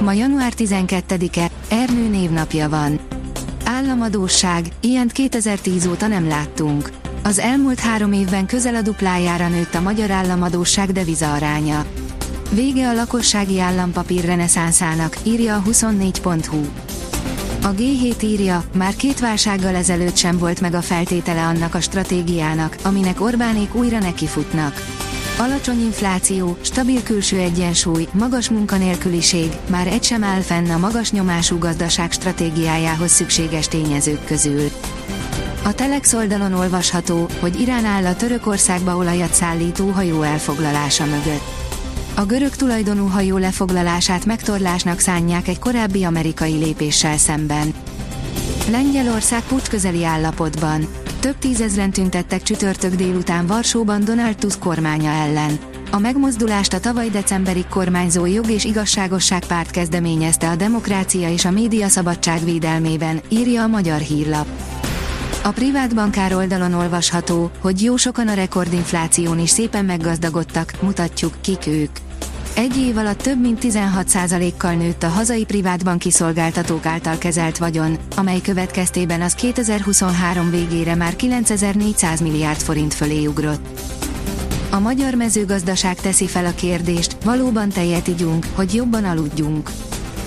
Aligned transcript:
Ma 0.00 0.12
január 0.12 0.52
12-e, 0.56 1.50
Ernő 1.68 2.08
névnapja 2.08 2.68
van. 2.68 3.00
Államadóság, 3.64 4.64
ilyent 4.80 5.12
2010 5.12 5.86
óta 5.86 6.06
nem 6.06 6.28
láttunk. 6.28 6.90
Az 7.22 7.38
elmúlt 7.38 7.80
három 7.80 8.12
évben 8.12 8.46
közel 8.46 8.74
a 8.74 8.82
duplájára 8.82 9.48
nőtt 9.48 9.74
a 9.74 9.80
magyar 9.80 10.10
államadóság 10.10 10.92
deviza 10.92 11.34
aránya. 11.34 11.84
Vége 12.50 12.88
a 12.88 12.94
lakossági 12.94 13.60
állampapír 13.60 14.24
reneszánszának, 14.24 15.16
írja 15.22 15.56
a 15.56 15.62
24.hu. 15.62 16.60
A 17.62 17.74
G7 17.74 18.22
írja, 18.22 18.64
már 18.76 18.96
két 18.96 19.20
válsággal 19.20 19.74
ezelőtt 19.74 20.16
sem 20.16 20.38
volt 20.38 20.60
meg 20.60 20.74
a 20.74 20.82
feltétele 20.82 21.42
annak 21.42 21.74
a 21.74 21.80
stratégiának, 21.80 22.76
aminek 22.82 23.20
Orbánék 23.20 23.74
újra 23.74 23.98
nekifutnak. 23.98 24.74
Alacsony 25.38 25.80
infláció, 25.80 26.56
stabil 26.60 27.02
külső 27.02 27.38
egyensúly, 27.38 28.06
magas 28.12 28.50
munkanélküliség, 28.50 29.52
már 29.66 29.86
egy 29.86 30.02
sem 30.02 30.24
áll 30.24 30.40
fenn 30.40 30.70
a 30.70 30.78
magas 30.78 31.10
nyomású 31.10 31.58
gazdaság 31.58 32.12
stratégiájához 32.12 33.10
szükséges 33.10 33.68
tényezők 33.68 34.24
közül. 34.24 34.70
A 35.64 35.72
Telex 35.72 36.12
oldalon 36.12 36.52
olvasható, 36.52 37.28
hogy 37.40 37.60
Irán 37.60 37.84
áll 37.84 38.04
a 38.06 38.16
Törökországba 38.16 38.96
olajat 38.96 39.34
szállító 39.34 39.88
hajó 39.88 40.22
elfoglalása 40.22 41.04
mögött. 41.04 41.44
A 42.14 42.24
görög 42.24 42.56
tulajdonú 42.56 43.06
hajó 43.06 43.36
lefoglalását 43.36 44.24
megtorlásnak 44.24 44.98
szánják 44.98 45.48
egy 45.48 45.58
korábbi 45.58 46.04
amerikai 46.04 46.52
lépéssel 46.52 47.18
szemben. 47.18 47.74
Lengyelország 48.70 49.42
pucs 49.42 49.68
közeli 49.68 50.04
állapotban. 50.04 50.88
Több 51.24 51.38
tízezren 51.38 51.90
tüntettek 51.90 52.42
csütörtök 52.42 52.94
délután 52.94 53.46
Varsóban 53.46 54.04
Donald 54.04 54.36
Tusk 54.36 54.58
kormánya 54.58 55.10
ellen. 55.10 55.58
A 55.90 55.98
megmozdulást 55.98 56.72
a 56.72 56.80
tavaly 56.80 57.08
decemberig 57.08 57.66
kormányzó 57.66 58.26
jog 58.26 58.50
és 58.50 58.64
igazságosság 58.64 59.44
párt 59.46 59.70
kezdeményezte 59.70 60.48
a 60.48 60.56
demokrácia 60.56 61.30
és 61.30 61.44
a 61.44 61.50
média 61.50 61.88
szabadság 61.88 62.44
védelmében, 62.44 63.20
írja 63.28 63.62
a 63.62 63.66
magyar 63.66 64.00
hírlap. 64.00 64.46
A 65.44 65.50
privát 65.50 65.94
bankár 65.94 66.34
oldalon 66.34 66.72
olvasható, 66.72 67.50
hogy 67.60 67.82
jó 67.82 67.96
sokan 67.96 68.28
a 68.28 68.34
rekordinfláción 68.34 69.38
is 69.38 69.50
szépen 69.50 69.84
meggazdagodtak, 69.84 70.72
mutatjuk, 70.80 71.32
kik 71.40 71.66
ők. 71.66 72.03
Egy 72.54 72.76
év 72.76 72.96
alatt 72.96 73.18
több 73.18 73.40
mint 73.40 73.58
16%-kal 73.62 74.72
nőtt 74.74 75.02
a 75.02 75.08
hazai 75.08 75.44
privátbanki 75.44 76.10
szolgáltatók 76.10 76.86
által 76.86 77.18
kezelt 77.18 77.58
vagyon, 77.58 77.98
amely 78.16 78.40
következtében 78.40 79.22
az 79.22 79.34
2023 79.34 80.50
végére 80.50 80.94
már 80.94 81.16
9400 81.16 82.20
milliárd 82.20 82.60
forint 82.60 82.94
fölé 82.94 83.26
ugrott. 83.26 83.80
A 84.70 84.78
magyar 84.78 85.14
mezőgazdaság 85.14 86.00
teszi 86.00 86.26
fel 86.26 86.46
a 86.46 86.54
kérdést, 86.54 87.16
valóban 87.24 87.68
tejet 87.68 88.06
igyunk, 88.06 88.46
hogy 88.54 88.74
jobban 88.74 89.04
aludjunk. 89.04 89.70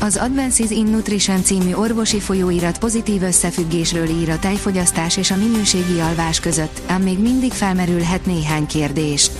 Az 0.00 0.16
Advances 0.16 0.70
in 0.70 0.86
Nutrition 0.86 1.42
című 1.42 1.72
orvosi 1.72 2.20
folyóirat 2.20 2.78
pozitív 2.78 3.22
összefüggésről 3.22 4.08
ír 4.08 4.30
a 4.30 4.38
tejfogyasztás 4.38 5.16
és 5.16 5.30
a 5.30 5.36
minőségi 5.36 6.00
alvás 6.00 6.40
között, 6.40 6.80
ám 6.86 7.02
még 7.02 7.18
mindig 7.18 7.52
felmerülhet 7.52 8.26
néhány 8.26 8.66
kérdés. 8.66 9.30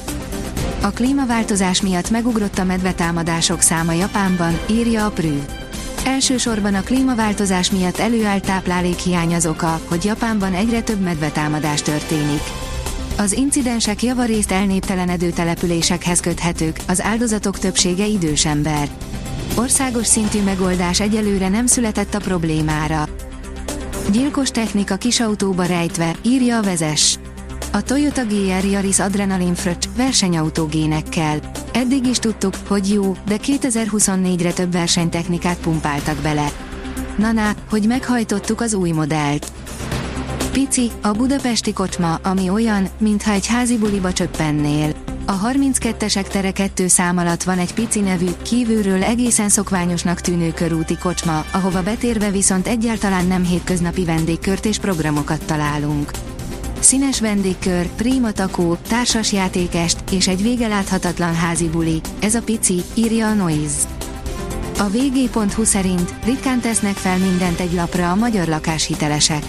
A 0.86 0.90
klímaváltozás 0.90 1.82
miatt 1.82 2.10
megugrott 2.10 2.58
a 2.58 2.64
medvetámadások 2.64 3.60
száma 3.60 3.92
Japánban, 3.92 4.58
írja 4.70 5.06
a 5.06 5.10
Prü. 5.10 5.42
Elsősorban 6.04 6.74
a 6.74 6.82
klímaváltozás 6.82 7.70
miatt 7.70 7.98
előállt 7.98 8.46
táplálékhiány 8.46 9.34
az 9.34 9.46
oka, 9.46 9.80
hogy 9.88 10.04
Japánban 10.04 10.54
egyre 10.54 10.82
több 10.82 11.00
medvetámadás 11.00 11.82
történik. 11.82 12.40
Az 13.16 13.32
incidensek 13.32 14.02
javarészt 14.02 14.52
elnéptelenedő 14.52 15.30
településekhez 15.30 16.20
köthetők, 16.20 16.80
az 16.88 17.02
áldozatok 17.02 17.58
többsége 17.58 18.06
idős 18.06 18.46
ember. 18.46 18.88
Országos 19.54 20.06
szintű 20.06 20.42
megoldás 20.42 21.00
egyelőre 21.00 21.48
nem 21.48 21.66
született 21.66 22.14
a 22.14 22.18
problémára. 22.18 23.08
Gyilkos 24.12 24.50
technika 24.50 24.96
kisautóba 24.96 25.64
rejtve, 25.64 26.14
írja 26.22 26.58
a 26.58 26.62
vezes. 26.62 27.18
A 27.76 27.82
Toyota 27.82 28.24
GR 28.24 28.64
Yaris 28.64 28.98
Adrenalin 28.98 29.54
Fröccs 29.54 29.88
versenyautógénekkel. 29.96 31.38
Eddig 31.72 32.06
is 32.06 32.18
tudtuk, 32.18 32.54
hogy 32.66 32.92
jó, 32.92 33.16
de 33.26 33.36
2024-re 33.42 34.52
több 34.52 34.72
versenytechnikát 34.72 35.58
pumpáltak 35.58 36.16
bele. 36.16 36.52
Na 37.16 37.54
hogy 37.70 37.86
meghajtottuk 37.86 38.60
az 38.60 38.74
új 38.74 38.90
modellt. 38.90 39.52
Pici, 40.52 40.90
a 41.02 41.10
budapesti 41.10 41.72
kocsma, 41.72 42.14
ami 42.14 42.48
olyan, 42.48 42.88
mintha 42.98 43.32
egy 43.32 43.46
házi 43.46 43.78
buliba 43.78 44.12
csöppennél. 44.12 44.94
A 45.26 45.40
32-esek 45.40 46.26
tere 46.28 46.50
2 46.50 46.86
szám 46.86 47.18
alatt 47.18 47.42
van 47.42 47.58
egy 47.58 47.74
pici 47.74 48.00
nevű, 48.00 48.30
kívülről 48.42 49.02
egészen 49.02 49.48
szokványosnak 49.48 50.20
tűnő 50.20 50.52
körúti 50.52 50.98
kocsma, 50.98 51.44
ahova 51.52 51.82
betérve 51.82 52.30
viszont 52.30 52.66
egyáltalán 52.66 53.26
nem 53.26 53.44
hétköznapi 53.44 54.04
vendégkört 54.04 54.64
és 54.64 54.78
programokat 54.78 55.44
találunk. 55.44 56.10
Színes 56.80 57.20
vendégkör, 57.20 57.86
prima 57.96 58.32
takó, 58.32 58.76
társasjátékest 58.88 59.98
és 60.10 60.28
egy 60.28 60.42
vége 60.42 60.68
láthatatlan 60.68 61.34
házi 61.34 61.68
buli, 61.68 62.00
ez 62.20 62.34
a 62.34 62.42
pici, 62.42 62.82
írja 62.94 63.26
a 63.26 63.34
Noise. 63.34 63.86
A 64.78 64.88
vg.hu 64.88 65.64
szerint 65.64 66.14
ritkán 66.24 66.60
tesznek 66.60 66.94
fel 66.94 67.18
mindent 67.18 67.60
egy 67.60 67.72
lapra 67.72 68.10
a 68.10 68.14
magyar 68.14 68.48
lakáshitelesek. 68.48 69.44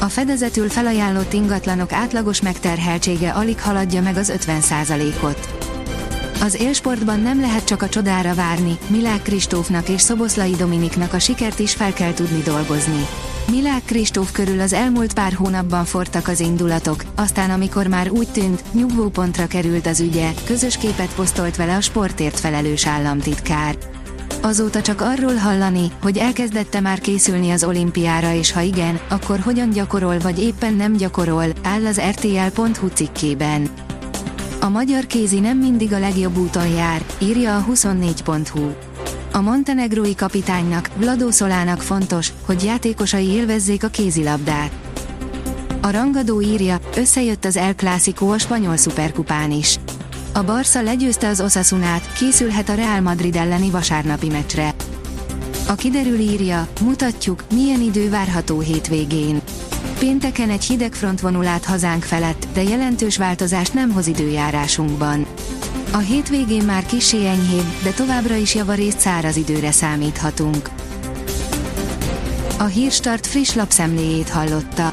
A 0.00 0.04
fedezetül 0.06 0.68
felajánlott 0.68 1.32
ingatlanok 1.32 1.92
átlagos 1.92 2.40
megterheltsége 2.40 3.30
alig 3.30 3.60
haladja 3.60 4.02
meg 4.02 4.16
az 4.16 4.32
50%-ot. 4.36 5.64
Az 6.40 6.60
élsportban 6.60 7.20
nem 7.20 7.40
lehet 7.40 7.64
csak 7.64 7.82
a 7.82 7.88
csodára 7.88 8.34
várni, 8.34 8.78
Milák 8.86 9.22
Kristófnak 9.22 9.88
és 9.88 10.00
Szoboszlai 10.00 10.52
Dominiknak 10.52 11.12
a 11.12 11.18
sikert 11.18 11.58
is 11.58 11.74
fel 11.74 11.92
kell 11.92 12.12
tudni 12.12 12.42
dolgozni. 12.42 13.06
Milák 13.50 13.84
Kristóf 13.84 14.32
körül 14.32 14.60
az 14.60 14.72
elmúlt 14.72 15.14
pár 15.14 15.32
hónapban 15.32 15.84
fortak 15.84 16.28
az 16.28 16.40
indulatok, 16.40 17.04
aztán 17.14 17.50
amikor 17.50 17.86
már 17.86 18.10
úgy 18.10 18.28
tűnt, 18.28 18.62
nyugvópontra 18.72 19.46
került 19.46 19.86
az 19.86 20.00
ügye, 20.00 20.30
közös 20.44 20.76
képet 20.76 21.14
posztolt 21.14 21.56
vele 21.56 21.76
a 21.76 21.80
sportért 21.80 22.40
felelős 22.40 22.86
államtitkár. 22.86 23.76
Azóta 24.42 24.82
csak 24.82 25.00
arról 25.00 25.34
hallani, 25.34 25.90
hogy 26.02 26.18
elkezdette 26.18 26.80
már 26.80 26.98
készülni 26.98 27.50
az 27.50 27.64
olimpiára 27.64 28.32
és 28.32 28.52
ha 28.52 28.60
igen, 28.60 29.00
akkor 29.08 29.38
hogyan 29.38 29.70
gyakorol 29.70 30.18
vagy 30.18 30.42
éppen 30.42 30.74
nem 30.74 30.92
gyakorol, 30.92 31.46
áll 31.62 31.86
az 31.86 32.00
rtl.hu 32.00 32.86
cikkében. 32.88 33.68
A 34.60 34.68
magyar 34.68 35.06
kézi 35.06 35.40
nem 35.40 35.58
mindig 35.58 35.92
a 35.92 35.98
legjobb 35.98 36.38
úton 36.38 36.68
jár, 36.68 37.04
írja 37.18 37.56
a 37.56 37.64
24.hu. 37.70 38.85
A 39.36 39.40
montenegrói 39.40 40.14
kapitánynak, 40.14 40.90
Vladó 40.96 41.30
Szolának 41.30 41.82
fontos, 41.82 42.32
hogy 42.46 42.64
játékosai 42.64 43.26
élvezzék 43.26 43.84
a 43.84 43.88
kézilabdát. 43.88 44.70
A 45.80 45.90
rangadó 45.90 46.40
írja, 46.40 46.80
összejött 46.96 47.44
az 47.44 47.56
El 47.56 47.74
Clásico 47.74 48.28
a 48.28 48.38
spanyol 48.38 48.76
szuperkupán 48.76 49.50
is. 49.50 49.78
A 50.32 50.42
Barca 50.42 50.82
legyőzte 50.82 51.28
az 51.28 51.40
Osasunát, 51.40 52.12
készülhet 52.12 52.68
a 52.68 52.74
Real 52.74 53.00
Madrid 53.00 53.36
elleni 53.36 53.70
vasárnapi 53.70 54.28
meccsre. 54.28 54.74
A 55.68 55.74
kiderül 55.74 56.18
írja, 56.18 56.68
mutatjuk, 56.80 57.44
milyen 57.52 57.80
idő 57.80 58.10
várható 58.10 58.60
hétvégén. 58.60 59.40
Pénteken 59.98 60.50
egy 60.50 60.64
hideg 60.64 60.92
front 60.92 61.20
vonul 61.20 61.46
át 61.46 61.64
hazánk 61.64 62.02
felett, 62.02 62.46
de 62.52 62.62
jelentős 62.62 63.16
változást 63.16 63.74
nem 63.74 63.90
hoz 63.90 64.06
időjárásunkban. 64.06 65.26
A 65.96 65.98
hétvégén 65.98 66.64
már 66.64 66.86
kisé 66.86 67.26
enyhébb, 67.26 67.82
de 67.82 67.90
továbbra 67.90 68.34
is 68.34 68.54
javarészt 68.54 68.98
száraz 68.98 69.36
időre 69.36 69.70
számíthatunk. 69.70 70.70
A 72.58 72.64
Hírstart 72.64 73.26
friss 73.26 73.54
lapszemléjét 73.54 74.28
hallotta. 74.28 74.92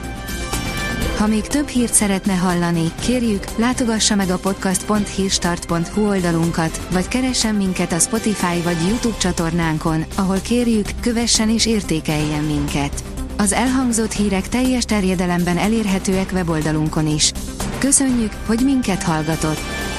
Ha 1.18 1.28
még 1.28 1.42
több 1.42 1.68
hírt 1.68 1.94
szeretne 1.94 2.34
hallani, 2.34 2.92
kérjük, 3.02 3.44
látogassa 3.56 4.16
meg 4.16 4.30
a 4.30 4.38
podcast.hírstart.hu 4.38 6.08
oldalunkat, 6.08 6.88
vagy 6.92 7.08
keressen 7.08 7.56
minket 7.56 7.92
a 7.92 8.00
Spotify 8.00 8.62
vagy 8.64 8.88
YouTube 8.88 9.18
csatornánkon, 9.18 10.06
ahol 10.16 10.40
kérjük, 10.40 10.88
kövessen 11.02 11.50
és 11.50 11.66
értékeljen 11.66 12.44
minket. 12.44 13.04
Az 13.38 13.52
elhangzott 13.52 14.12
hírek 14.12 14.50
teljes 14.50 14.84
terjedelemben 14.84 15.58
elérhetőek 15.58 16.30
weboldalunkon 16.34 17.08
is. 17.08 17.32
Köszönjük, 17.78 18.32
hogy 18.46 18.60
minket 18.64 19.04
hallgatott! 19.04 19.93